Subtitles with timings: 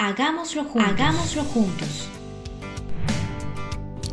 [0.00, 0.92] Hagámoslo juntos.
[0.92, 2.08] Hagámoslo juntos.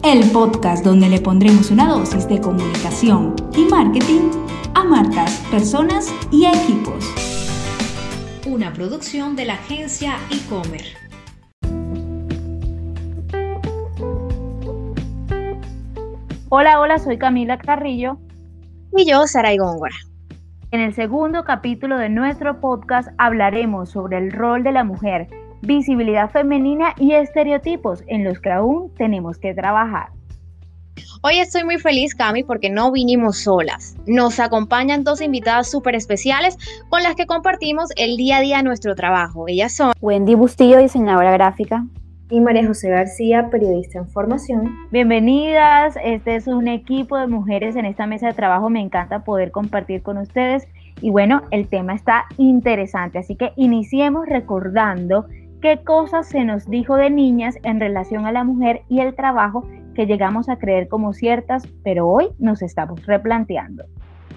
[0.03, 4.31] El podcast donde le pondremos una dosis de comunicación y marketing
[4.73, 7.05] a marcas, personas y equipos.
[8.47, 10.97] Una producción de la agencia e-commerce.
[16.49, 18.17] Hola, hola, soy Camila Carrillo.
[18.97, 19.93] Y yo, Saray Góngora.
[20.71, 25.27] En el segundo capítulo de nuestro podcast hablaremos sobre el rol de la mujer
[25.65, 30.09] visibilidad femenina y estereotipos en los que aún tenemos que trabajar.
[31.21, 33.97] Hoy estoy muy feliz, Cami, porque no vinimos solas.
[34.05, 36.57] Nos acompañan dos invitadas súper especiales
[36.89, 39.47] con las que compartimos el día a día de nuestro trabajo.
[39.47, 41.85] Ellas son Wendy Bustillo, diseñadora gráfica.
[42.29, 44.75] Y María José García, periodista en formación.
[44.91, 48.69] Bienvenidas, este es un equipo de mujeres en esta mesa de trabajo.
[48.69, 50.67] Me encanta poder compartir con ustedes.
[51.01, 55.25] Y bueno, el tema está interesante, así que iniciemos recordando
[55.61, 59.67] qué cosas se nos dijo de niñas en relación a la mujer y el trabajo
[59.95, 63.85] que llegamos a creer como ciertas, pero hoy nos estamos replanteando.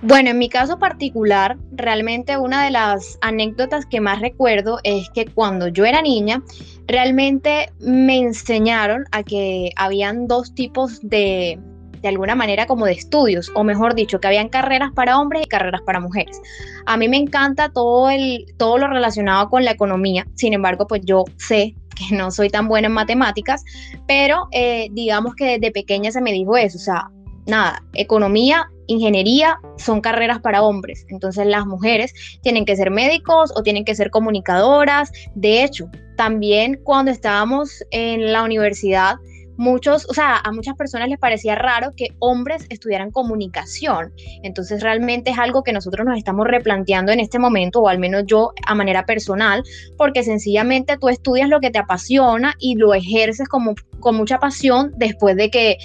[0.00, 5.26] Bueno, en mi caso particular, realmente una de las anécdotas que más recuerdo es que
[5.26, 6.40] cuando yo era niña,
[6.86, 11.58] realmente me enseñaron a que habían dos tipos de,
[12.00, 15.48] de alguna manera como de estudios, o mejor dicho, que habían carreras para hombres y
[15.48, 16.40] carreras para mujeres.
[16.86, 21.02] A mí me encanta todo, el, todo lo relacionado con la economía, sin embargo, pues
[21.04, 23.64] yo sé que no soy tan buena en matemáticas,
[24.06, 27.10] pero eh, digamos que desde pequeña se me dijo eso, o sea,
[27.46, 33.62] nada, economía, ingeniería son carreras para hombres, entonces las mujeres tienen que ser médicos o
[33.62, 39.16] tienen que ser comunicadoras, de hecho, también cuando estábamos en la universidad,
[39.58, 44.12] muchos, o sea, a muchas personas les parecía raro que hombres estudiaran comunicación.
[44.42, 48.22] Entonces realmente es algo que nosotros nos estamos replanteando en este momento, o al menos
[48.24, 49.62] yo a manera personal,
[49.98, 54.92] porque sencillamente tú estudias lo que te apasiona y lo ejerces como, con mucha pasión
[54.96, 55.76] después de que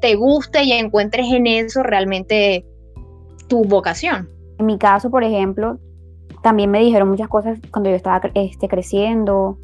[0.00, 2.64] te guste y encuentres en eso realmente
[3.46, 4.30] tu vocación.
[4.58, 5.78] En mi caso, por ejemplo,
[6.42, 9.58] también me dijeron muchas cosas cuando yo estaba este, creciendo.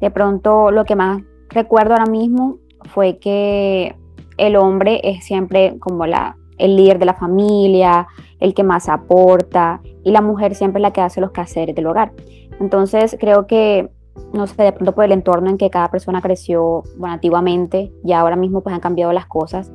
[0.00, 3.94] De pronto, lo que más recuerdo ahora mismo fue que
[4.38, 8.06] el hombre es siempre como la, el líder de la familia,
[8.40, 11.86] el que más aporta, y la mujer siempre es la que hace los quehaceres del
[11.86, 12.12] hogar.
[12.60, 13.90] Entonces creo que,
[14.32, 18.12] no sé, de pronto por el entorno en que cada persona creció, bueno, antiguamente, y
[18.12, 19.72] ahora mismo pues han cambiado las cosas,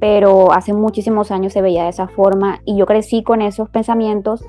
[0.00, 4.44] pero hace muchísimos años se veía de esa forma y yo crecí con esos pensamientos,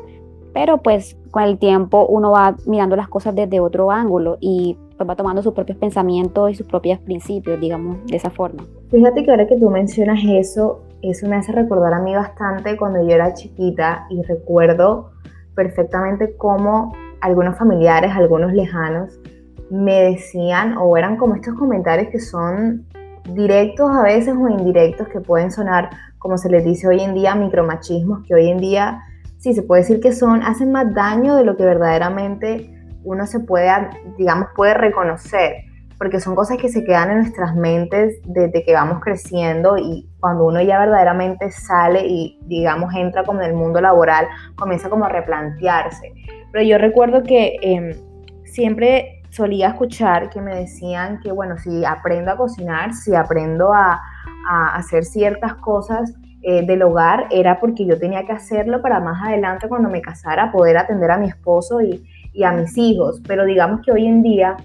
[0.51, 5.15] pero pues con el tiempo uno va mirando las cosas desde otro ángulo y va
[5.15, 8.63] tomando sus propios pensamientos y sus propios principios, digamos, de esa forma.
[8.89, 13.01] Fíjate que ahora que tú mencionas eso, eso me hace recordar a mí bastante cuando
[13.01, 15.11] yo era chiquita y recuerdo
[15.55, 19.19] perfectamente cómo algunos familiares, algunos lejanos,
[19.69, 22.85] me decían o eran como estos comentarios que son
[23.31, 25.89] directos a veces o indirectos que pueden sonar,
[26.19, 29.01] como se les dice hoy en día, micromachismos, que hoy en día
[29.37, 32.72] sí se puede decir que son, hacen más daño de lo que verdaderamente
[33.03, 33.69] uno se puede,
[34.17, 35.65] digamos, puede reconocer,
[35.97, 40.45] porque son cosas que se quedan en nuestras mentes desde que vamos creciendo y cuando
[40.45, 45.09] uno ya verdaderamente sale y, digamos, entra como en el mundo laboral, comienza como a
[45.09, 46.13] replantearse.
[46.51, 47.93] Pero yo recuerdo que em,
[48.43, 54.01] siempre solía escuchar que me decían que, bueno, si aprendo a cocinar, si aprendo a,
[54.49, 56.13] a hacer ciertas cosas,
[56.45, 60.51] eh, del hogar era porque yo tenía que hacerlo para más adelante cuando me casara
[60.51, 63.21] poder atender a mi esposo y, y a mis hijos.
[63.27, 64.57] Pero digamos que hoy en día,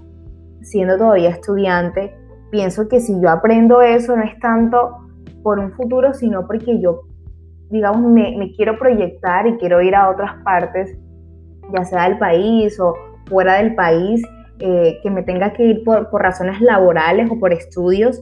[0.62, 2.14] siendo todavía estudiante,
[2.50, 4.96] pienso que si yo aprendo eso no es tanto
[5.42, 7.02] por un futuro, sino porque yo,
[7.70, 10.98] digamos, me, quiero proyectar y quiero ir a otras partes,
[11.74, 12.94] ya sea del país o
[13.26, 14.22] fuera del país,
[14.60, 18.20] eh, que me tenga que ir por, por razones laborales o por estudios,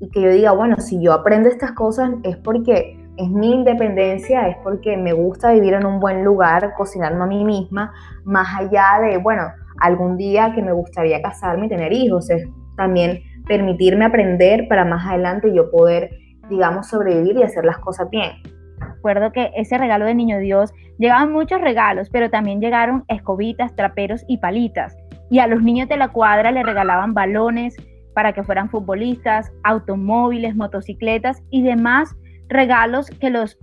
[0.00, 4.48] y que yo diga, bueno, si yo aprendo estas cosas es porque es mi independencia,
[4.48, 7.92] es porque me gusta vivir en un buen lugar, cocinarme a mí misma,
[8.24, 9.44] más allá de, bueno,
[9.80, 15.06] algún día que me gustaría casarme y tener hijos, es también permitirme aprender para más
[15.06, 16.10] adelante yo poder,
[16.50, 18.32] digamos, sobrevivir y hacer las cosas bien.
[18.78, 24.24] Recuerdo que ese regalo de Niño Dios, llegaban muchos regalos, pero también llegaron escobitas, traperos
[24.28, 24.96] y palitas.
[25.30, 27.76] Y a los niños de la cuadra le regalaban balones
[28.14, 32.16] para que fueran futbolistas, automóviles, motocicletas y demás
[32.48, 33.58] regalos que los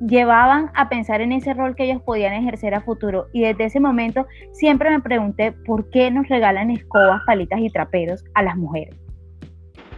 [0.00, 3.28] llevaban a pensar en ese rol que ellos podían ejercer a futuro.
[3.32, 8.24] Y desde ese momento siempre me pregunté por qué nos regalan escobas, palitas y traperos
[8.34, 8.96] a las mujeres.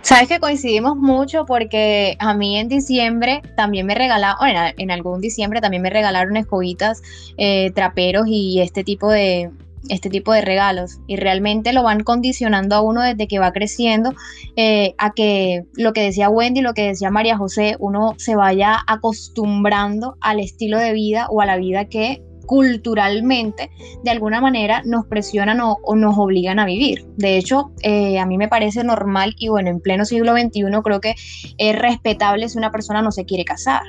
[0.00, 5.20] Sabes que coincidimos mucho porque a mí en diciembre también me regalaron, bueno, en algún
[5.20, 7.00] diciembre también me regalaron escobitas,
[7.36, 9.50] eh, traperos y este tipo de,
[9.88, 14.12] este tipo de regalos y realmente lo van condicionando a uno desde que va creciendo
[14.56, 18.79] eh, a que lo que decía Wendy, lo que decía María José, uno se vaya
[18.87, 23.70] acostumbrando al estilo de vida o a la vida que culturalmente
[24.02, 27.06] de alguna manera nos presionan o, nos obligan a vivir.
[27.17, 31.00] De hecho, eh, a mí me parece normal y bueno, en pleno siglo XXI creo
[31.00, 31.14] que
[31.58, 33.82] es respetable si una persona no se quiere casar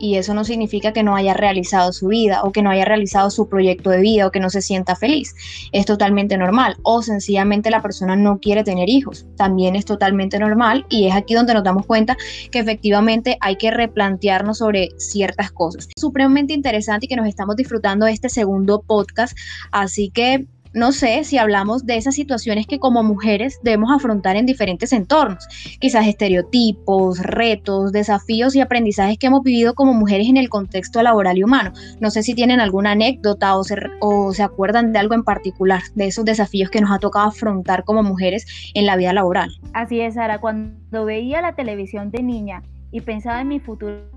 [0.00, 3.30] y eso no significa que no haya realizado su vida o que no haya realizado
[3.30, 5.36] su proyecto de vida o que no se sienta feliz.
[5.72, 6.76] Es totalmente normal.
[6.82, 9.26] O sencillamente la persona no quiere tener hijos.
[9.36, 12.16] También es totalmente normal y es aquí donde nos damos cuenta
[12.50, 15.88] que efectivamente hay que replantearnos sobre ciertas cosas.
[15.96, 19.36] Supremamente interesante y que nos estamos disfrutando de este segundo podcast.
[19.70, 24.46] Así que no sé si hablamos de esas situaciones que como mujeres debemos afrontar en
[24.46, 25.46] diferentes entornos,
[25.80, 31.38] quizás estereotipos, retos, desafíos y aprendizajes que hemos vivido como mujeres en el contexto laboral
[31.38, 31.72] y humano.
[32.00, 36.24] No sé si tienen alguna anécdota o se, acuerdan de algo en particular, de esos
[36.24, 39.50] desafíos que nos ha tocado afrontar como mujeres en la vida laboral.
[39.72, 42.62] Así es, Sara, cuando veía la televisión de niña
[42.92, 44.08] y pensaba en mi futuro,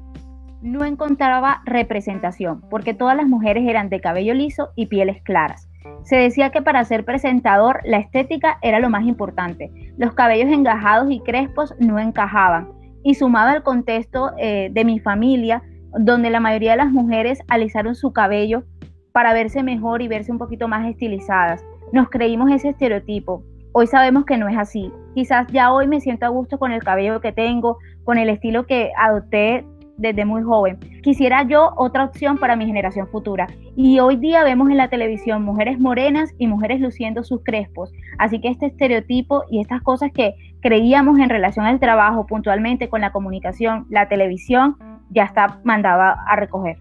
[0.62, 5.68] no encontraba representación, porque todas las mujeres eran de cabello liso y pieles claras
[6.04, 9.72] se decía que para ser presentador la estética era lo más importante.
[9.98, 12.70] Los cabellos engajados y crespos no encajaban.
[13.04, 15.62] Y sumado al contexto eh, de mi familia,
[16.00, 18.64] donde la mayoría de las mujeres alisaron su cabello
[19.12, 21.64] para verse mejor y verse un poquito más estilizadas.
[21.92, 23.44] Nos creímos ese estereotipo.
[23.74, 24.92] Hoy sabemos que no es así.
[25.16, 28.66] Quizás ya hoy me siento a gusto con el cabello que tengo, con el estilo
[28.66, 29.66] que adopté
[29.98, 30.80] desde muy joven.
[31.02, 33.48] Quisiera yo otra opción para mi generación futura.
[33.76, 37.92] Y hoy día vemos en la televisión mujeres morenas y mujeres luciendo sus crespos.
[38.18, 43.02] Así que este estereotipo y estas cosas que creíamos en relación al trabajo puntualmente con
[43.02, 44.78] la comunicación, la televisión,
[45.10, 46.78] ya está mandada a recoger.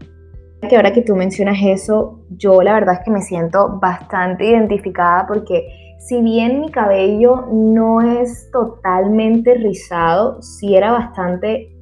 [0.69, 5.27] Que ahora que tú mencionas eso, yo la verdad es que me siento bastante identificada
[5.27, 5.67] porque
[5.99, 11.73] si bien mi cabello no es totalmente rizado, sí era bastante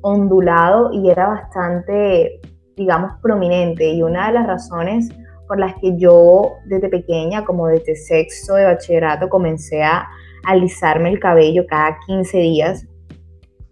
[0.00, 2.40] ondulado y era bastante,
[2.76, 3.90] digamos, prominente.
[3.90, 5.08] Y una de las razones
[5.46, 10.06] por las que yo desde pequeña, como desde sexto de bachillerato, comencé a
[10.44, 12.86] alisarme el cabello cada 15 días,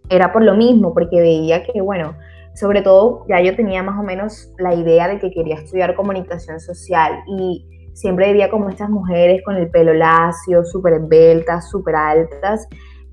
[0.08, 2.14] era por lo mismo, porque veía que, bueno,
[2.54, 6.58] sobre todo ya yo tenía más o menos la idea de que quería estudiar comunicación
[6.58, 12.66] social y siempre veía como estas mujeres con el pelo lacio, súper esbeltas, súper altas,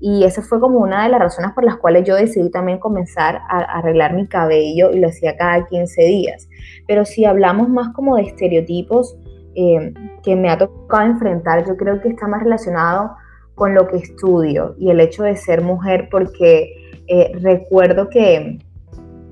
[0.06, 3.40] y esa fue como una de las razones por las cuales yo decidí también comenzar
[3.48, 6.46] a, arreglar mi cabello y lo hacía cada 15 días.
[6.86, 9.16] Pero si hablamos más como de estereotipos
[9.54, 13.16] eh, que me ha tocado enfrentar, yo creo que está más relacionado
[13.54, 18.58] con lo que estudio y el hecho de ser mujer, porque eh, recuerdo que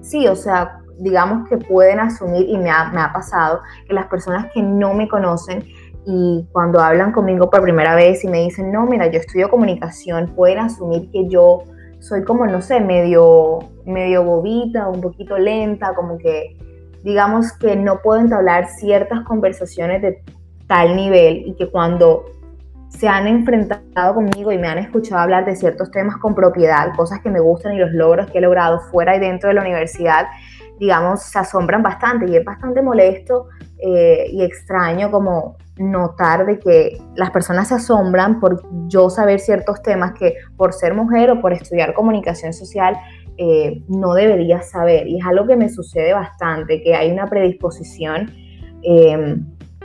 [0.01, 4.07] sí, o sea, digamos que pueden asumir, y me ha, me ha pasado, que las
[4.07, 5.67] personas que no me conocen
[6.05, 10.33] y cuando hablan conmigo por primera vez y me dicen, no, mira, yo estudio comunicación,
[10.35, 11.63] pueden asumir que yo
[12.01, 16.57] soy como, no sé, medio, medio bobita, un poquito lenta, como que
[17.05, 20.23] digamos que no puedo entablar ciertas conversaciones de
[20.67, 22.25] tal nivel y que cuando
[22.89, 27.21] se han enfrentado conmigo y me han escuchado hablar de ciertos temas con propiedad, cosas
[27.21, 30.27] que me gustan y los logros que he logrado fuera y dentro de la universidad,
[30.79, 33.49] digamos, se asombran bastante y es bastante molesto
[33.85, 39.83] eh, y extraño como notar de que las personas se asombran por yo saber ciertos
[39.83, 42.97] temas que por ser mujer o por estudiar comunicación social
[43.39, 45.09] eh, no debería saber.
[45.09, 48.31] Y es algo que me sucede bastante, que hay una predisposición
[48.83, 49.37] eh,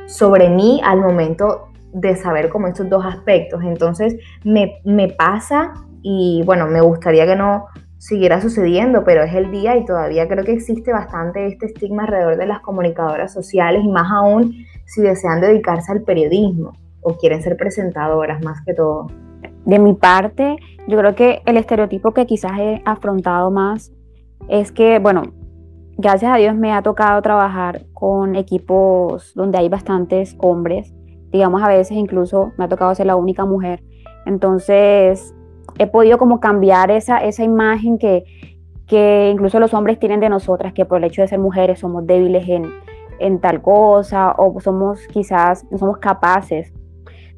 [0.06, 3.64] sobre mí al momento de saber como estos dos aspectos.
[3.64, 7.66] Entonces me, me pasa y bueno, me gustaría que no
[7.98, 12.38] siguiera sucediendo, pero es el día y todavía creo que existe bastante este estigma alrededor
[12.38, 14.54] de las comunicadoras sociales y más aún
[14.86, 19.08] si desean dedicarse al periodismo o quieren ser presentadoras más que todo.
[19.66, 23.92] De mi parte, yo creo que el estereotipo que quizás he afrontado más
[24.48, 25.24] es que, bueno,
[25.98, 30.94] gracias a Dios me ha tocado trabajar con equipos donde hay bastantes hombres,
[31.32, 33.84] digamos a veces incluso me ha tocado ser la única mujer,
[34.26, 35.34] entonces
[35.78, 38.24] he podido como cambiar esa, esa imagen que,
[38.88, 42.06] que incluso los hombres tienen de nosotras, que por el hecho de ser mujeres somos
[42.08, 42.72] débiles en,
[43.20, 46.74] en tal cosa o somos quizás, no somos capaces,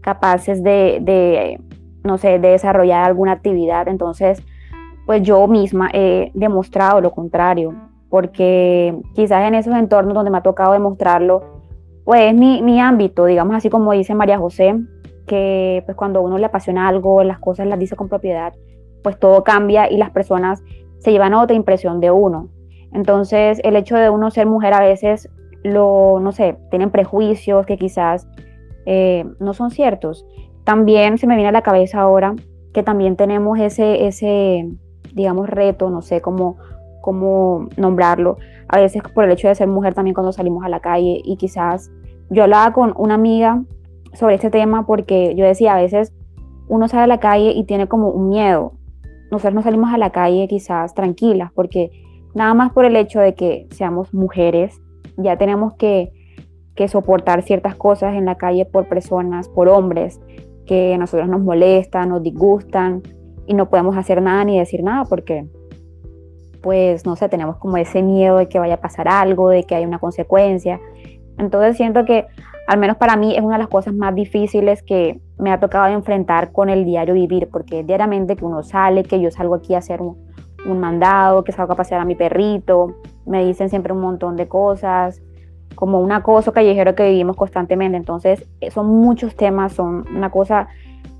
[0.02, 1.60] capaces de,
[2.04, 3.88] no sé, de desarrollar alguna actividad.
[3.88, 4.44] Entonces,
[5.06, 7.74] pues yo misma he demostrado lo contrario,
[8.10, 11.44] porque quizás en esos entornos donde me ha tocado demostrarlo,
[12.06, 14.76] pues es mi, mi ámbito, digamos así como dice María José,
[15.30, 18.52] que pues cuando uno le apasiona algo, las cosas las dice con propiedad,
[19.04, 20.64] pues todo cambia y las personas
[20.98, 22.50] se llevan otra impresión de uno.
[22.92, 25.30] Entonces, el hecho de uno ser mujer a veces
[25.64, 28.28] lo, no sé, tienen prejuicios que quizás
[28.88, 30.26] eh, no son ciertos.
[30.64, 32.36] También se me viene a la cabeza ahora
[32.74, 34.68] que también tenemos ese, ese
[35.14, 36.58] digamos, reto, no sé cómo,
[37.02, 40.80] cómo nombrarlo, a veces por el hecho de ser mujer también cuando salimos a la
[40.80, 41.92] calle y quizás
[42.32, 43.64] yo hablaba con una amiga
[44.14, 46.14] sobre este tema porque yo decía, a veces
[46.68, 48.74] uno sale a la calle y tiene como un miedo.
[49.32, 51.92] Nosotros no salimos a la calle quizás tranquilas porque
[52.34, 54.80] nada más por el hecho de que seamos mujeres,
[55.18, 56.12] ya tenemos que,
[56.76, 60.20] que soportar ciertas cosas en la calle por personas, por hombres,
[60.66, 63.02] que a nosotros nos molestan, nos disgustan
[63.48, 65.48] y no podemos hacer nada ni decir nada porque,
[66.62, 69.76] pues, no sé, tenemos como ese miedo de que vaya a pasar algo, de que
[69.76, 70.80] haya una consecuencia.
[71.40, 72.28] Entonces siento que,
[72.70, 75.88] al menos para mí, es una de las cosas más difíciles que me ha tocado
[75.88, 79.80] enfrentar con el diario vivir, porque diariamente que uno sale, que yo salgo aquí a
[79.80, 80.16] hacer un,
[80.80, 85.20] mandado, que salgo a pasear a mi perrito, me dicen siempre un montón de cosas,
[85.74, 87.98] como un acoso callejero que vivimos constantemente.
[87.98, 90.68] Entonces, son muchos temas, son una cosa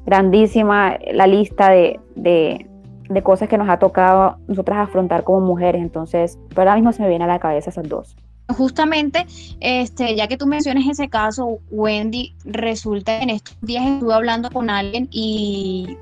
[0.06, 2.68] grandísima la lista de, de,
[3.10, 5.82] de cosas que nos ha tocado nosotras afrontar como mujeres.
[5.82, 8.16] Entonces, pero ahora mismo se me viene a la cabeza esas dos.
[8.50, 9.28] Justamente,
[9.60, 14.50] este, ya que tú mencionas ese caso, Wendy, resulta que en estos días estuve hablando
[14.50, 15.98] con alguien y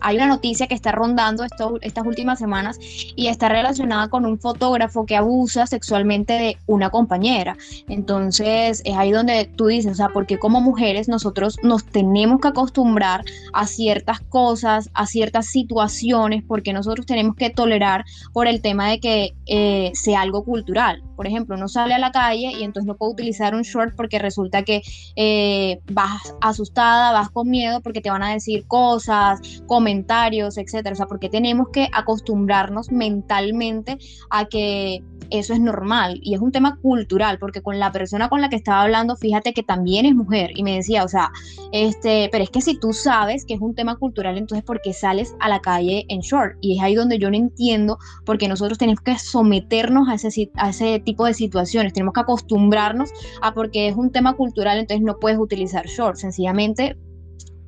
[0.00, 5.06] hay una noticia que está rondando estas últimas semanas y está relacionada con un fotógrafo
[5.06, 7.56] que abusa sexualmente de una compañera.
[7.88, 12.48] Entonces es ahí donde tú dices, o sea, porque como mujeres nosotros nos tenemos que
[12.48, 18.90] acostumbrar a ciertas cosas, a ciertas situaciones, porque nosotros tenemos que tolerar por el tema
[18.90, 21.02] de que eh, sea algo cultural.
[21.16, 24.18] Por ejemplo, no sale a la calle y entonces no puede utilizar un short porque
[24.18, 24.82] resulta que
[25.16, 30.92] eh, vas asustada, vas con miedo porque te van a decir cosas, comentarios, etcétera.
[30.92, 33.98] O sea, porque tenemos que acostumbrarnos mentalmente
[34.30, 38.40] a que eso es normal y es un tema cultural, porque con la persona con
[38.40, 41.30] la que estaba hablando, fíjate que también es mujer y me decía, o sea,
[41.72, 44.92] este, pero es que si tú sabes que es un tema cultural, entonces ¿por qué
[44.92, 46.56] sales a la calle en short?
[46.60, 50.70] Y es ahí donde yo no entiendo, porque nosotros tenemos que someternos a ese, a
[50.70, 53.10] ese tipo de situaciones, tenemos que acostumbrarnos
[53.42, 56.96] a porque es un tema cultural, entonces no puedes utilizar short, sencillamente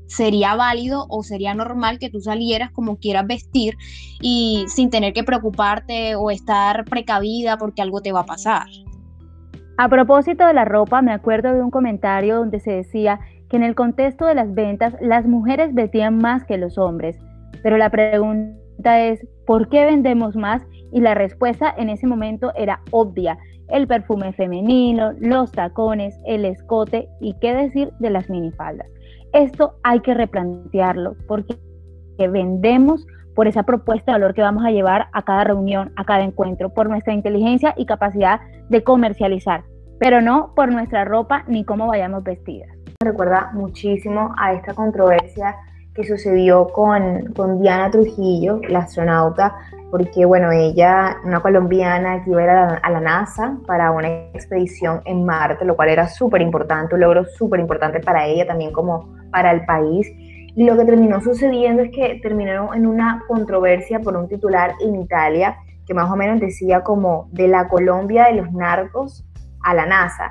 [0.09, 3.77] sería válido o sería normal que tú salieras como quieras vestir
[4.21, 8.67] y sin tener que preocuparte o estar precavida porque algo te va a pasar.
[9.77, 13.63] A propósito de la ropa, me acuerdo de un comentario donde se decía que en
[13.63, 17.17] el contexto de las ventas las mujeres vestían más que los hombres,
[17.63, 20.63] pero la pregunta es, ¿por qué vendemos más?
[20.93, 23.39] Y la respuesta en ese momento era obvia,
[23.69, 28.89] el perfume femenino, los tacones, el escote y qué decir de las minifaldas.
[29.33, 31.57] Esto hay que replantearlo porque
[32.19, 36.25] vendemos por esa propuesta de valor que vamos a llevar a cada reunión, a cada
[36.25, 39.63] encuentro, por nuestra inteligencia y capacidad de comercializar,
[40.01, 42.69] pero no por nuestra ropa ni cómo vayamos vestidas.
[43.01, 45.55] Recuerda muchísimo a esta controversia
[45.95, 49.55] que sucedió con, con Diana Trujillo, la astronauta,
[49.91, 55.01] porque bueno, ella, una colombiana que iba a ir a la, NASA para una expedición
[55.05, 59.15] en Marte, lo cual era súper importante, un logro súper importante para ella, también como
[59.31, 60.07] para el país.
[60.55, 64.97] Y lo que terminó sucediendo es que terminó en una controversia por un titular en
[64.97, 69.25] Italia que más o menos decía como de la Colombia de los narcos
[69.65, 70.31] a la NASA.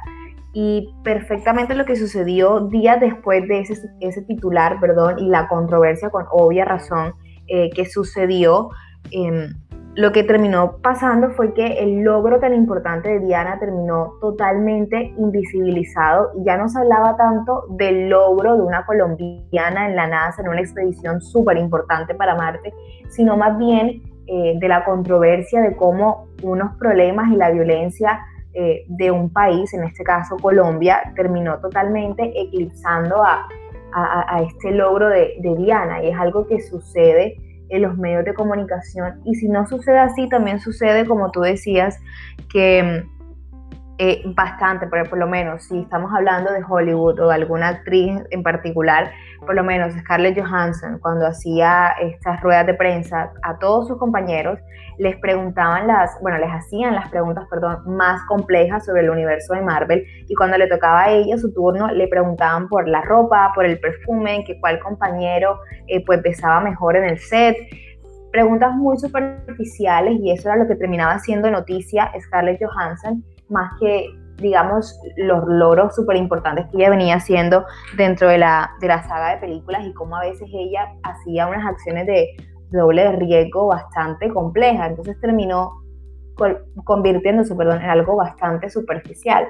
[0.53, 6.09] Y perfectamente lo que sucedió días después de ese, ese titular, perdón, y la controversia
[6.09, 7.13] con obvia razón
[7.47, 8.69] eh, que sucedió,
[9.11, 9.53] Em,
[9.97, 16.33] lo que terminó pasando fue que el logro tan importante de Diana terminó totalmente invisibilizado
[16.35, 20.49] y ya no se hablaba tanto del logro de una colombiana en la NASA en
[20.49, 22.75] una expedición súper importante para Marte,
[23.09, 28.19] sino más bien eh, de la controversia de cómo unos problemas y la violencia
[28.53, 33.47] eh, de un país, en este caso Colombia, terminó totalmente eclipsando a,
[34.43, 36.03] este logro de, de Diana.
[36.03, 39.21] Y es algo que sucede en los medios de comunicación.
[39.25, 41.99] Y si no sucede así, también sucede, como tú decías,
[42.51, 43.05] que
[43.99, 48.43] eh, bastante, por lo menos si estamos hablando de Hollywood o de alguna actriz en
[48.43, 49.11] particular,
[49.43, 54.59] por lo menos Scarlett Johansson, cuando hacía estas ruedas de prensa a todos sus compañeros,
[54.99, 59.61] les preguntaban las, bueno, les hacían las preguntas, perdón, más complejas sobre el universo de
[59.61, 63.65] Marvel y cuando le tocaba a ella su turno, le preguntaban por la ropa, por
[63.65, 67.57] el perfume, que cuál compañero eh, pues besaba mejor en el set.
[68.31, 74.07] Preguntas muy superficiales y eso era lo que terminaba siendo noticia Scarlett Johansson más que,
[74.37, 79.35] digamos, los logros súper importantes que ella venía haciendo dentro de la, de la saga
[79.35, 82.27] de películas y cómo a veces ella hacía unas acciones de
[82.71, 84.89] doble de riesgo bastante complejas.
[84.89, 85.81] Entonces terminó
[86.83, 89.47] convirtiéndose perdón, en algo bastante superficial.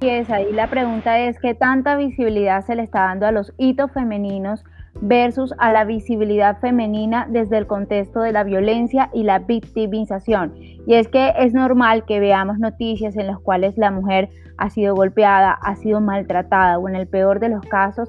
[0.00, 3.52] Y es ahí la pregunta es qué tanta visibilidad se le está dando a los
[3.56, 4.62] hitos femeninos
[5.00, 10.54] versus a la visibilidad femenina desde el contexto de la violencia y la victimización.
[10.58, 14.94] Y es que es normal que veamos noticias en las cuales la mujer ha sido
[14.94, 18.08] golpeada, ha sido maltratada o en el peor de los casos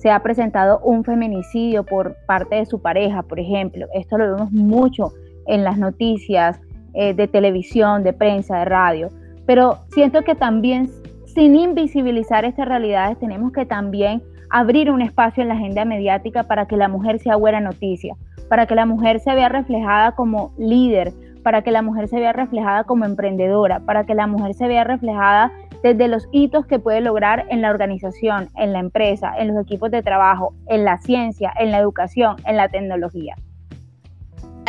[0.00, 3.86] se ha presentado un feminicidio por parte de su pareja, por ejemplo.
[3.92, 5.12] Esto lo vemos mucho
[5.46, 6.58] en las noticias
[6.94, 9.08] eh, de televisión, de prensa, de radio.
[9.44, 10.90] Pero siento que también
[11.26, 16.66] sin invisibilizar estas realidades tenemos que también abrir un espacio en la agenda mediática para
[16.66, 18.16] que la mujer sea buena noticia,
[18.48, 22.32] para que la mujer se vea reflejada como líder, para que la mujer se vea
[22.32, 25.52] reflejada como emprendedora, para que la mujer se vea reflejada
[25.82, 29.90] desde los hitos que puede lograr en la organización, en la empresa, en los equipos
[29.90, 33.36] de trabajo, en la ciencia, en la educación, en la tecnología.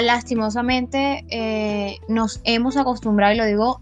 [0.01, 3.81] Lastimosamente eh, nos hemos acostumbrado, y lo digo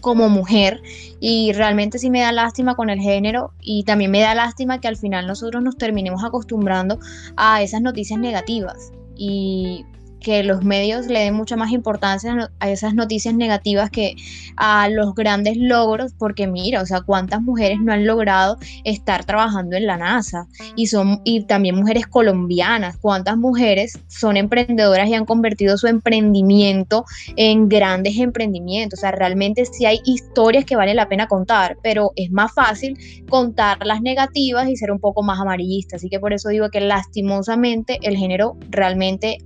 [0.00, 0.82] como mujer
[1.20, 4.88] y realmente sí me da lástima con el género y también me da lástima que
[4.88, 6.98] al final nosotros nos terminemos acostumbrando
[7.36, 8.92] a esas noticias negativas.
[9.16, 9.84] Y
[10.20, 14.16] que los medios le den mucha más importancia a esas noticias negativas que
[14.56, 19.76] a los grandes logros, porque mira, o sea, cuántas mujeres no han logrado estar trabajando
[19.76, 20.46] en la NASA.
[20.76, 27.04] Y son y también mujeres colombianas, cuántas mujeres son emprendedoras y han convertido su emprendimiento
[27.36, 32.12] en grandes emprendimientos, o sea, realmente sí hay historias que vale la pena contar, pero
[32.16, 32.98] es más fácil
[33.28, 36.80] contar las negativas y ser un poco más amarillista, así que por eso digo que
[36.80, 39.38] lastimosamente el género realmente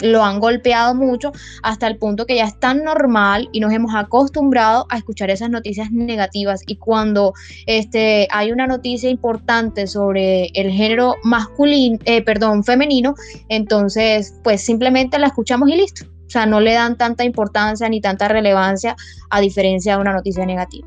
[0.00, 3.94] lo han golpeado mucho hasta el punto que ya es tan normal y nos hemos
[3.94, 7.32] acostumbrado a escuchar esas noticias negativas y cuando
[7.66, 13.14] este, hay una noticia importante sobre el género masculino, eh, perdón, femenino,
[13.48, 16.06] entonces pues simplemente la escuchamos y listo.
[16.26, 18.96] O sea, no le dan tanta importancia ni tanta relevancia
[19.30, 20.86] a diferencia de una noticia negativa.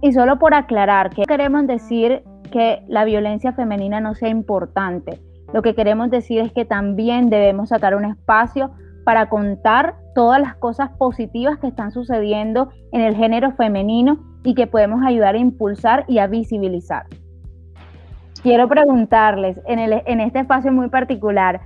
[0.00, 5.20] Y solo por aclarar, que queremos decir que la violencia femenina no sea importante
[5.52, 8.70] lo que queremos decir es que también debemos sacar un espacio
[9.04, 14.66] para contar todas las cosas positivas que están sucediendo en el género femenino y que
[14.66, 17.06] podemos ayudar a impulsar y a visibilizar.
[18.42, 21.60] Quiero preguntarles en, en este espacio muy particular,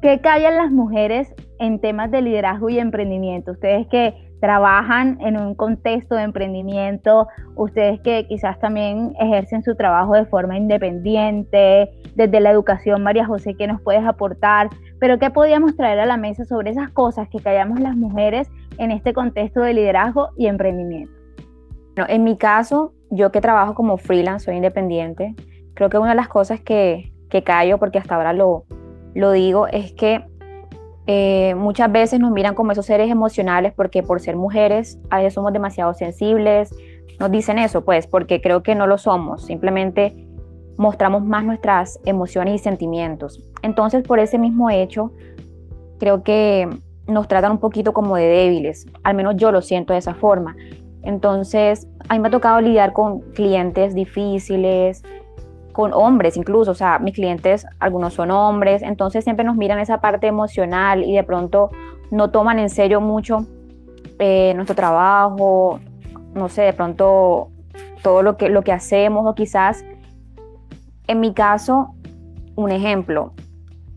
[0.00, 3.52] ¿qué callan las mujeres en temas de liderazgo y emprendimiento?
[3.52, 10.14] Ustedes que trabajan en un contexto de emprendimiento, ustedes que quizás también ejercen su trabajo
[10.14, 14.70] de forma independiente, desde la educación, María José, ¿qué nos puedes aportar?
[14.98, 18.90] Pero ¿qué podíamos traer a la mesa sobre esas cosas que callamos las mujeres en
[18.90, 21.12] este contexto de liderazgo y emprendimiento?
[21.96, 25.34] Bueno, en mi caso, yo que trabajo como freelance, soy independiente,
[25.74, 28.64] creo que una de las cosas que, que callo, porque hasta ahora lo,
[29.14, 30.24] lo digo, es que
[31.12, 35.34] eh, muchas veces nos miran como esos seres emocionales porque por ser mujeres a veces
[35.34, 36.72] somos demasiado sensibles.
[37.18, 39.44] Nos dicen eso, pues, porque creo que no lo somos.
[39.44, 40.14] Simplemente
[40.76, 43.42] mostramos más nuestras emociones y sentimientos.
[43.62, 45.10] Entonces, por ese mismo hecho,
[45.98, 46.68] creo que
[47.08, 48.86] nos tratan un poquito como de débiles.
[49.02, 50.54] Al menos yo lo siento de esa forma.
[51.02, 55.02] Entonces, a mí me ha tocado lidiar con clientes difíciles,
[55.72, 60.00] con hombres incluso, o sea, mis clientes, algunos son hombres, entonces siempre nos miran esa
[60.00, 61.70] parte emocional y de pronto
[62.10, 63.46] no toman en serio mucho
[64.18, 65.80] eh, nuestro trabajo,
[66.34, 67.48] no sé, de pronto
[68.02, 69.84] todo lo que, lo que hacemos o quizás,
[71.06, 71.94] en mi caso,
[72.56, 73.32] un ejemplo,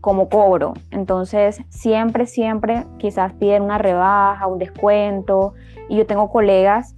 [0.00, 5.54] como cobro, entonces siempre, siempre quizás piden una rebaja, un descuento
[5.88, 6.94] y yo tengo colegas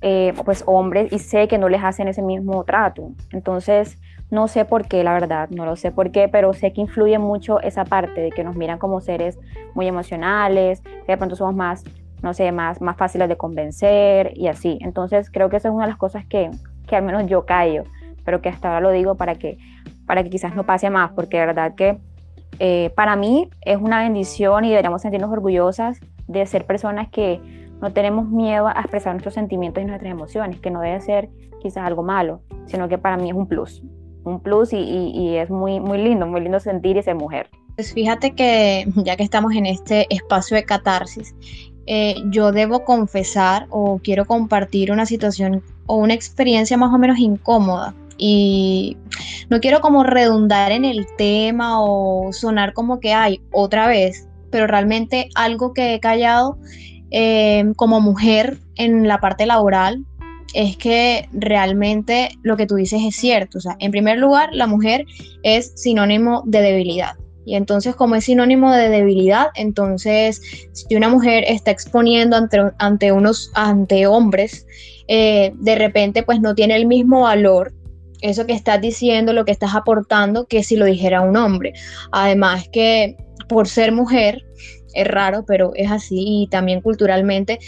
[0.00, 3.10] eh, pues hombres y sé que no les hacen ese mismo trato.
[3.32, 3.98] Entonces,
[4.30, 7.18] no sé por qué, la verdad, no lo sé por qué, pero sé que influye
[7.18, 9.38] mucho esa parte de que nos miran como seres
[9.74, 11.84] muy emocionales, que de pronto somos más,
[12.22, 14.78] no sé, más, más fáciles de convencer y así.
[14.82, 16.50] Entonces, creo que esa es una de las cosas que,
[16.86, 17.84] que al menos yo callo,
[18.24, 19.56] pero que hasta ahora lo digo para que,
[20.06, 21.98] para que quizás no pase más, porque de verdad que
[22.58, 27.40] eh, para mí es una bendición y deberíamos sentirnos orgullosas de ser personas que
[27.80, 31.30] no tenemos miedo a expresar nuestros sentimientos y nuestras emociones, que no debe ser
[31.62, 33.82] quizás algo malo, sino que para mí es un plus,
[34.28, 37.48] un plus y, es muy, muy lindo, muy lindo sentir y ser mujer.
[37.74, 41.34] Pues fíjate que ya que estamos en este espacio de catarsis,
[41.86, 47.18] eh, yo debo confesar o quiero compartir una situación o una experiencia más o menos
[47.18, 48.96] incómoda y
[49.48, 54.66] no quiero como redundar en el tema o sonar como que hay otra vez, pero
[54.66, 56.58] realmente algo que he callado
[57.10, 60.04] eh, como mujer en la parte laboral
[60.54, 63.58] es que realmente lo que tú dices es cierto.
[63.58, 65.04] O sea, en primer lugar, la mujer
[65.42, 67.16] es sinónimo de debilidad.
[67.44, 73.10] Y entonces como es sinónimo de debilidad, entonces si una mujer está exponiendo ante, ante
[73.10, 74.66] unos ante hombres,
[75.06, 77.72] eh, de repente pues no tiene el mismo valor
[78.20, 81.72] eso que estás diciendo, lo que estás aportando, que si lo dijera un hombre.
[82.12, 83.16] Además que
[83.48, 84.44] por ser mujer,
[84.94, 87.58] es raro, pero es así, y también culturalmente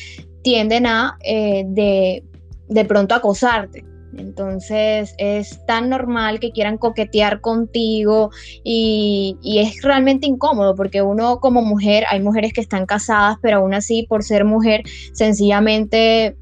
[0.43, 2.25] tienden a eh, de,
[2.71, 3.85] de pronto acosarte.
[4.17, 8.31] Entonces es tan normal que quieran coquetear contigo
[8.65, 13.59] y, y, es realmente incómodo porque uno como mujer, hay mujeres que están casadas, pero
[13.59, 16.37] aún así por ser mujer sencillamente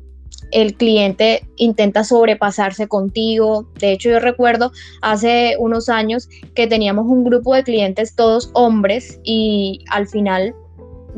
[0.50, 3.68] el cliente intenta sobrepasarse contigo.
[3.78, 9.20] De hecho, yo recuerdo hace unos años que teníamos un grupo de clientes todos hombres
[9.24, 10.54] y al final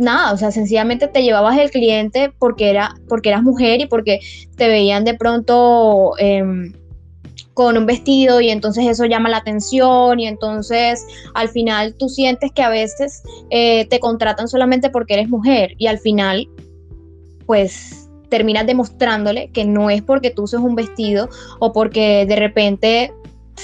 [0.01, 4.21] nada, o sea, sencillamente te llevabas el cliente porque era porque eras mujer y porque
[4.57, 6.73] te veían de pronto em,
[7.55, 12.53] con un vestido y entonces eso llama la atención y entonces al final tú sientes
[12.53, 16.49] que a veces eh, te contratan solamente porque eres mujer y al final
[17.47, 23.13] pues terminas demostrándole que no es porque tú uses un vestido o porque de repente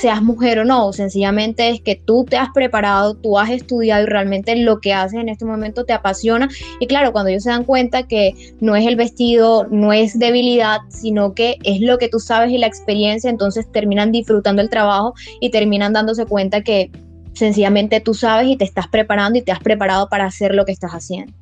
[0.01, 4.07] seas mujer o no, sencillamente es que tú te has preparado, tú has estudiado y
[4.07, 6.49] realmente lo que haces en este momento te apasiona.
[6.81, 10.81] Y claro, cuando ellos se dan cuenta que no es el vestido, no es debilidad,
[10.89, 15.15] sino que es lo que tú sabes y la experiencia, entonces terminan disfrutando el trabajo
[15.41, 16.91] y terminan dándose cuenta que
[17.33, 20.73] sencillamente tú sabes y te estás preparando y te has preparado para hacer lo que
[20.73, 21.33] estás haciendo.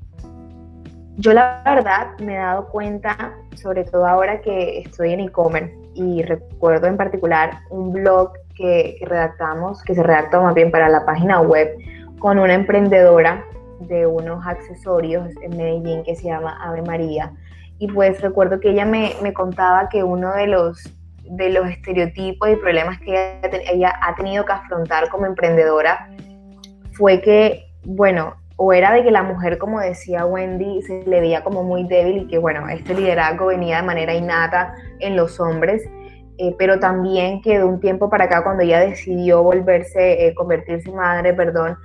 [1.16, 6.22] Yo la verdad me he dado cuenta, sobre todo ahora que estoy en e-commerce, y
[6.22, 11.40] recuerdo en particular un blog que, redactamos, que se redactó más bien para la página
[11.40, 11.76] web,
[12.18, 13.44] con una emprendedora
[13.80, 17.32] de unos accesorios en Medellín que se llama Ave María.
[17.78, 20.84] Y pues recuerdo que ella me, me contaba que uno de los,
[21.24, 26.08] de los estereotipos y problemas que ella, ella ha tenido que afrontar como emprendedora
[26.92, 31.42] fue que, bueno, o era de que la mujer, como decía Wendy, se le veía
[31.42, 35.82] como muy débil y que, bueno, este liderazgo venía de manera innata en los hombres,
[36.38, 40.90] eh, pero también que de un tiempo para acá, cuando ella decidió volverse, eh, convertirse
[40.90, 41.76] en madre, perdón,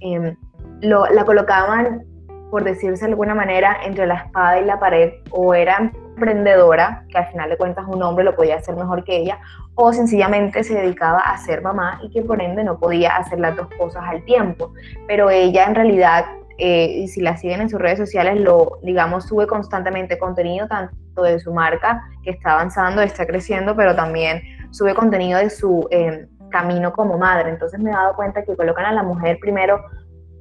[0.00, 0.34] em,
[0.80, 2.04] lo, la colocaban,
[2.50, 7.18] por decirse de alguna manera, entre la espada y la pared, o era emprendedora, que
[7.18, 9.38] al final de cuentas un hombre lo podía hacer mejor que ella,
[9.74, 13.56] o sencillamente se dedicaba a ser mamá y que por ende no podía hacer las
[13.56, 14.72] dos cosas al tiempo.
[15.06, 16.24] Pero ella en realidad,
[16.56, 21.38] eh, si la siguen en sus redes sociales, lo, digamos, sube constantemente contenido tanto de
[21.40, 26.92] su marca, que está avanzando, está creciendo, pero también sube contenido de su eh, camino
[26.92, 27.50] como madre.
[27.50, 29.82] Entonces me he dado cuenta que colocan a la mujer primero,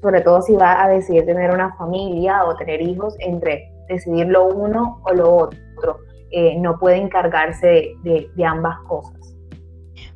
[0.02, 4.46] sobre todo si va a decidir tener una familia o tener hijos, entre decidir lo
[4.48, 6.00] uno o lo otro.
[6.32, 9.16] Eh, no puede encargarse de, ambas cosas.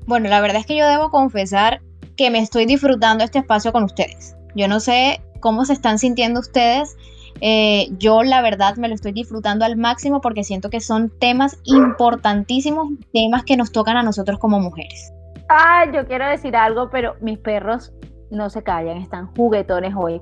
[0.06, 1.82] Bueno, la verdad es que yo debo confesar
[2.18, 4.36] que me estoy disfrutando este espacio con ustedes.
[4.54, 6.98] Yo no sé cómo se están sintiendo ustedes.
[7.42, 11.60] Eh, yo la verdad me lo estoy disfrutando al máximo porque siento que son temas
[11.66, 15.12] importantísimos, temas que nos tocan a nosotros como mujeres.
[15.50, 17.92] Ah, yo quiero decir algo, pero mis perros
[18.30, 20.22] no se callan, están juguetones hoy.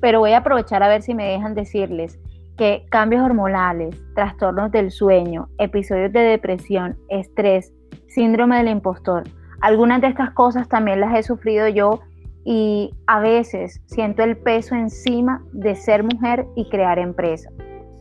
[0.00, 2.18] Pero voy a aprovechar a ver si me dejan decirles
[2.56, 7.72] que cambios hormonales, trastornos del sueño, episodios de depresión, estrés,
[8.08, 9.24] síndrome del impostor,
[9.60, 12.00] algunas de estas cosas también las he sufrido yo
[12.44, 17.50] y a veces siento el peso encima de ser mujer y crear empresa.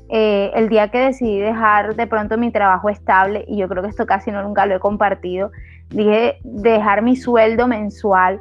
[0.09, 3.89] Eh, el día que decidí dejar de pronto mi trabajo estable, y yo creo que
[3.89, 5.51] esto casi no nunca lo he compartido,
[5.89, 8.39] dije dejar mi sueldo mensual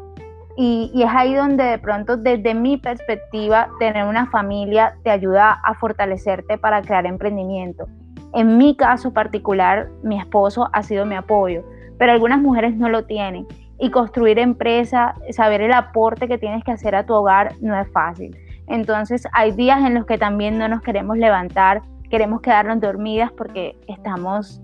[0.56, 5.74] y, es ahí donde de pronto desde mi perspectiva tener una familia te ayuda a
[5.74, 7.86] fortalecerte para crear emprendimiento.
[8.34, 11.64] En mi caso particular, mi esposo ha sido mi apoyo,
[11.98, 13.46] pero algunas mujeres no lo tienen.
[13.83, 17.90] Y construir empresa, saber el aporte que tienes que hacer a tu hogar no es
[17.90, 18.37] fácil.
[18.68, 23.77] Entonces hay días en los que también no nos queremos levantar, queremos quedarnos dormidas porque
[23.88, 24.62] estamos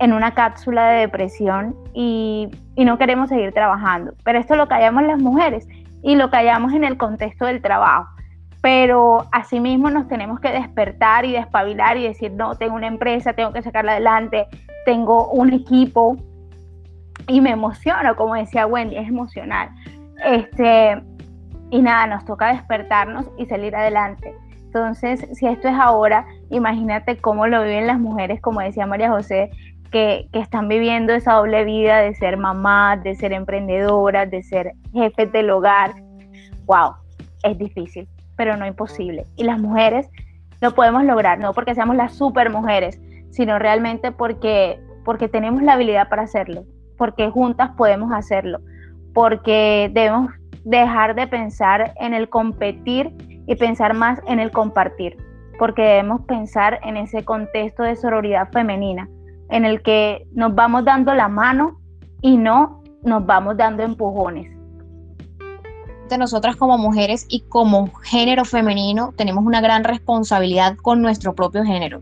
[0.00, 4.14] en una cápsula de depresión y, no queremos seguir trabajando.
[4.24, 5.68] Pero esto lo callamos las mujeres
[6.02, 8.08] y lo callamos en el contexto del trabajo.
[8.62, 13.52] Pero asimismo nos tenemos que despertar y despabilar y decir, no, tengo una empresa, tengo
[13.52, 14.48] que sacarla adelante,
[14.84, 16.16] tengo un equipo
[17.28, 19.68] y me emociono, como decía Wendy, es emocional.
[20.24, 21.00] Este,
[21.70, 24.34] y nada, nos toca despertarnos y salir adelante.
[24.64, 29.50] Entonces, si esto es ahora, imagínate cómo lo viven las mujeres, como decía María José,
[29.90, 35.30] que, están viviendo esa doble vida de ser mamás, de ser emprendedoras, de ser jefes
[35.32, 35.92] del hogar.
[36.66, 36.94] ¡Wow!
[37.42, 39.24] Es difícil, pero no imposible.
[39.36, 40.08] Y las mujeres
[40.60, 45.74] lo podemos lograr, no porque seamos las super mujeres, sino realmente porque, porque tenemos la
[45.74, 46.64] habilidad para hacerlo,
[46.98, 48.60] porque juntas podemos hacerlo,
[49.14, 50.32] porque debemos
[50.64, 53.14] dejar de pensar en el competir
[53.46, 55.16] y pensar más en el compartir,
[55.58, 59.08] porque debemos pensar en ese contexto de sororidad femenina,
[59.48, 61.80] en el que nos vamos dando la mano
[62.20, 64.58] y no nos vamos dando empujones.
[66.18, 72.00] Nosotras como mujeres y como género femenino tenemos una gran responsabilidad con nuestro propio género.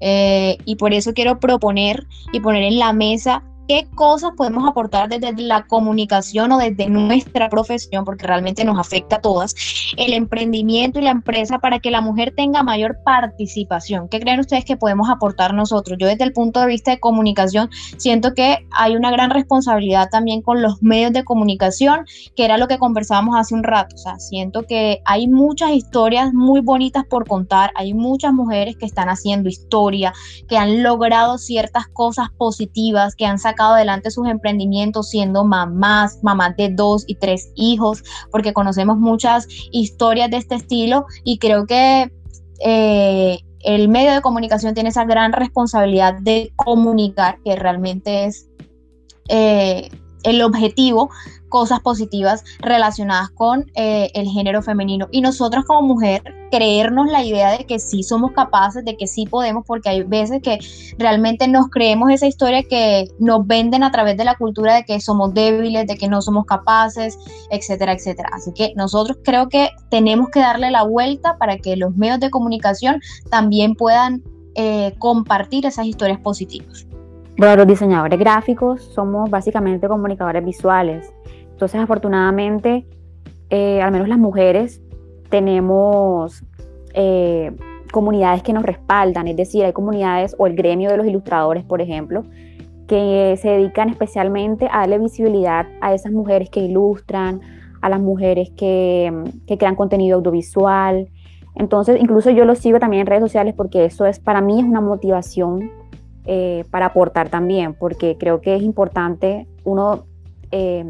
[0.00, 5.10] Eh, y por eso quiero proponer y poner en la mesa qué cosas podemos aportar
[5.10, 9.54] desde la comunicación o desde nuestra profesión, porque realmente nos afecta a todas,
[9.98, 14.08] el emprendimiento y la empresa para que la mujer tenga mayor participación.
[14.08, 15.98] ¿Qué creen ustedes que podemos aportar nosotros?
[16.00, 20.40] Yo desde el punto de vista de comunicación siento que hay una gran responsabilidad también
[20.40, 23.96] con los medios de comunicación, que era lo que conversábamos hace un rato.
[23.96, 28.86] O sea, siento que hay muchas historias muy bonitas por contar, hay muchas mujeres que
[28.86, 30.14] están haciendo historia,
[30.48, 36.56] que han logrado ciertas cosas positivas, que han sacado adelante sus emprendimientos siendo mamás, mamás
[36.56, 42.12] de dos y tres hijos, porque conocemos muchas historias de este estilo y creo que
[42.64, 48.48] eh, el medio de comunicación tiene esa gran responsabilidad de comunicar, que realmente es
[49.28, 49.90] eh,
[50.22, 51.10] el objetivo
[51.48, 55.08] cosas positivas relacionadas con eh, el género femenino.
[55.10, 59.26] Y nosotros como mujer, creernos la idea de que sí somos capaces, de que sí
[59.26, 60.58] podemos, porque hay veces que
[60.98, 65.00] realmente nos creemos esa historia que nos venden a través de la cultura de que
[65.00, 67.18] somos débiles, de que no somos capaces,
[67.50, 68.30] etcétera, etcétera.
[68.32, 72.30] Así que nosotros creo que tenemos que darle la vuelta para que los medios de
[72.30, 73.00] comunicación
[73.30, 74.22] también puedan
[74.54, 76.87] eh, compartir esas historias positivas.
[77.38, 81.14] Bueno, los diseñadores gráficos somos básicamente comunicadores visuales.
[81.52, 82.84] Entonces, afortunadamente,
[83.48, 84.82] eh, al menos las mujeres
[85.30, 86.42] tenemos
[86.94, 87.52] eh,
[87.92, 91.80] comunidades que nos respaldan, es decir, hay comunidades o el gremio de los ilustradores, por
[91.80, 92.24] ejemplo,
[92.88, 97.40] que se dedican especialmente a darle visibilidad a esas mujeres que ilustran,
[97.80, 99.12] a las mujeres que,
[99.46, 101.08] crean contenido audiovisual.
[101.54, 104.64] Entonces, incluso yo lo sigo también en redes sociales porque eso es, para mí es
[104.64, 105.70] una motivación
[106.30, 110.04] eh, para aportar también, porque creo que es importante uno,
[110.50, 110.84] eh,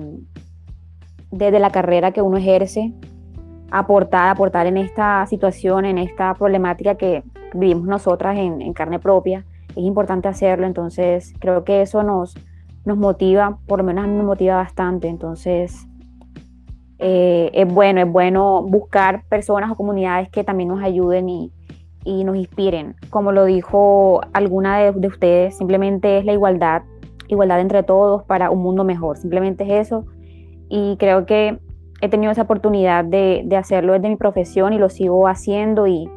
[1.30, 2.92] desde la carrera que uno ejerce,
[3.70, 7.22] aportar, aportar en esta situación, en esta problemática que
[7.54, 9.44] vivimos nosotras en, carne propia.
[9.76, 12.34] Es importante hacerlo, entonces creo que eso nos,
[12.84, 15.86] nos motiva, por lo menos a me motiva bastante, entonces
[16.98, 21.52] eh, es bueno, es bueno buscar personas o comunidades que también nos ayuden y,
[22.04, 22.94] y nos inspiren.
[23.10, 26.82] Como lo dijo alguna de, ustedes, simplemente es la igualdad,
[27.28, 29.16] igualdad entre todos para un mundo mejor.
[29.16, 30.06] Simplemente es eso.
[30.68, 31.58] Y creo que
[32.00, 36.08] he tenido esa oportunidad de, hacerlo desde mi profesión y lo sigo haciendo y,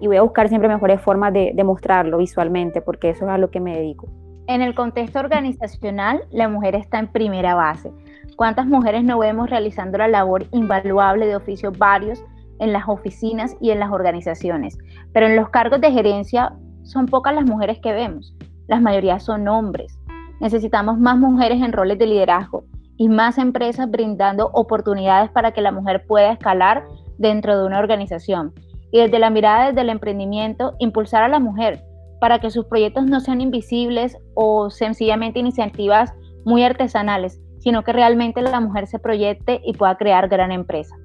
[0.00, 3.50] voy a buscar siempre mejores formas de, de mostrarlo visualmente, porque eso es a lo
[3.50, 4.08] que me dedico.
[4.46, 7.90] En el contexto organizacional, la mujer está en primera base.
[8.36, 12.22] ¿Cuántas mujeres no vemos realizando la labor invaluable de oficios varios
[12.58, 14.78] en las oficinas y en las organizaciones,
[15.12, 18.34] pero en los cargos de gerencia son pocas las mujeres que vemos,
[18.68, 19.98] las mayoría son hombres.
[20.40, 22.64] Necesitamos más mujeres en roles de liderazgo
[22.96, 26.84] y más empresas brindando oportunidades para que la mujer pueda escalar
[27.18, 28.52] dentro de una organización.
[28.92, 31.82] Y desde la mirada del emprendimiento, impulsar a la mujer
[32.20, 36.14] para que sus proyectos no sean invisibles o sencillamente iniciativas
[36.44, 40.96] muy artesanales, sino que realmente la mujer se proyecte y pueda crear gran empresa.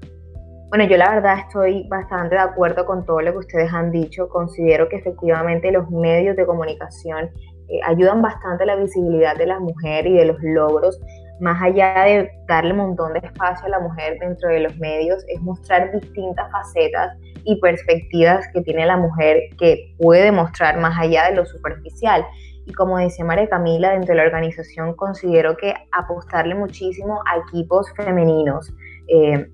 [0.71, 4.29] Bueno, yo la verdad estoy bastante de acuerdo con todo lo que ustedes han dicho.
[4.29, 7.29] Considero que efectivamente los medios de comunicación
[7.67, 10.97] eh, ayudan bastante a la visibilidad de la mujer y de los logros.
[11.41, 15.21] Más allá de darle un montón de espacio a la mujer dentro de los medios,
[15.27, 21.31] es mostrar distintas facetas y perspectivas que tiene la mujer que puede mostrar más allá
[21.31, 22.25] de lo superficial.
[22.65, 27.91] Y como decía María Camila, dentro de la organización considero que apostarle muchísimo a equipos
[27.97, 28.73] femeninos.
[29.09, 29.51] Eh,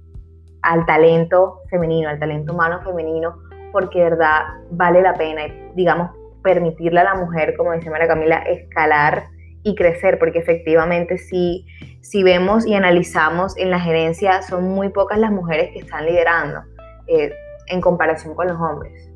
[0.67, 3.37] al talento femenino, al talento humano femenino,
[3.71, 5.43] porque verdad vale la pena,
[5.75, 6.11] digamos,
[6.43, 9.27] permitirle a la mujer, como dice María Camila, escalar
[9.63, 11.65] y crecer, porque efectivamente si,
[12.01, 16.59] si vemos y analizamos en la gerencia, son muy pocas las mujeres que están liderando
[17.07, 17.33] eh,
[17.67, 19.09] en comparación con los hombres.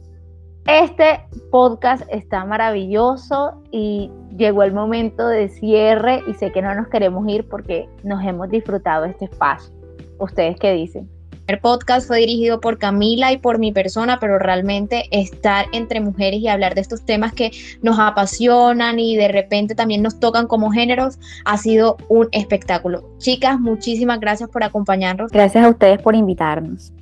[0.67, 1.19] Este
[1.51, 7.27] podcast está maravilloso y llegó el momento de cierre y sé que no nos queremos
[7.27, 9.73] ir porque nos hemos disfrutado este espacio.
[10.17, 11.09] ¿Ustedes qué dicen?
[11.47, 16.39] El podcast fue dirigido por Camila y por mi persona, pero realmente estar entre mujeres
[16.39, 17.51] y hablar de estos temas que
[17.81, 23.03] nos apasionan y de repente también nos tocan como géneros ha sido un espectáculo.
[23.17, 25.31] Chicas, muchísimas gracias por acompañarnos.
[25.31, 26.93] Gracias a ustedes por invitarnos.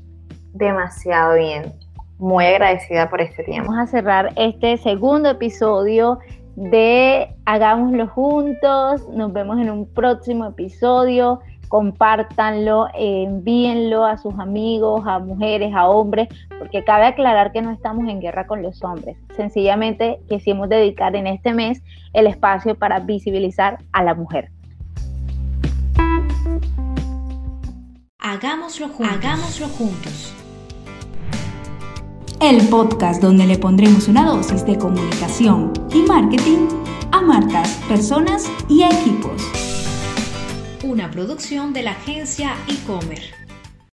[0.54, 1.74] Demasiado bien.
[2.18, 3.72] Muy agradecida por este tiempo.
[3.72, 6.20] Vamos a cerrar este segundo episodio
[6.56, 9.08] de Hagámoslo juntos.
[9.10, 11.40] Nos vemos en un próximo episodio.
[11.70, 16.28] Compártanlo, envíenlo a sus amigos, a mujeres, a hombres,
[16.58, 19.16] porque cabe aclarar que no estamos en guerra con los hombres.
[19.38, 21.82] Sencillamente quisimos dedicar en este mes
[22.14, 24.52] el espacio para visibilizar a la mujer.
[28.18, 29.16] Hagámoslo juntos.
[29.16, 30.34] Hagámoslo juntos.
[32.42, 36.68] El podcast donde le pondremos una dosis de comunicación y marketing
[37.12, 39.69] a marcas, personas y equipos
[40.84, 43.39] una producción de la agencia e-commerce.